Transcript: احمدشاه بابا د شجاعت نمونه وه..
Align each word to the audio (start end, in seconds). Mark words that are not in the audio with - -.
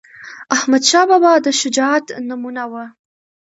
احمدشاه 0.55 1.05
بابا 1.09 1.31
د 1.45 1.47
شجاعت 1.59 2.05
نمونه 2.29 2.63
وه.. 2.71 2.85